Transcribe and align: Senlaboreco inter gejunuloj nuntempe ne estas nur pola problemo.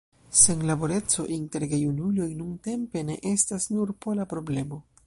Senlaboreco 0.43 1.25
inter 1.35 1.67
gejunuloj 1.75 2.27
nuntempe 2.41 3.07
ne 3.11 3.21
estas 3.37 3.71
nur 3.77 3.97
pola 4.07 4.29
problemo. 4.35 4.87